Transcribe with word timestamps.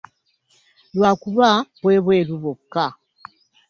Lwakuba 0.97 1.49
bw'ebweru 1.81 2.33
bwokka. 2.43 2.85